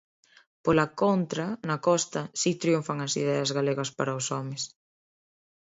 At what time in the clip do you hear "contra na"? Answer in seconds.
1.01-1.77